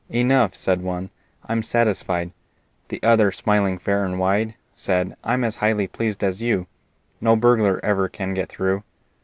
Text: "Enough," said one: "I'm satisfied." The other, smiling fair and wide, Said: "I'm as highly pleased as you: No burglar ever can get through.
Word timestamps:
"Enough," 0.09 0.55
said 0.55 0.81
one: 0.81 1.11
"I'm 1.45 1.61
satisfied." 1.61 2.31
The 2.87 2.99
other, 3.03 3.31
smiling 3.31 3.77
fair 3.77 4.03
and 4.03 4.17
wide, 4.17 4.55
Said: 4.73 5.15
"I'm 5.23 5.43
as 5.43 5.57
highly 5.57 5.85
pleased 5.85 6.23
as 6.23 6.41
you: 6.41 6.65
No 7.21 7.35
burglar 7.35 7.79
ever 7.85 8.09
can 8.09 8.33
get 8.33 8.49
through. 8.49 8.81